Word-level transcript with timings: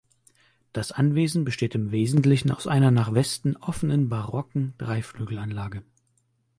Das 0.73 0.91
Anwesen 0.91 1.45
besteht 1.45 1.75
im 1.75 1.91
Wesentlichen 1.91 2.49
aus 2.49 2.65
einer 2.65 2.89
nach 2.89 3.13
Westen 3.13 3.55
offenen 3.57 4.09
barocken 4.09 4.73
Dreiflügelanlage. 4.79 5.83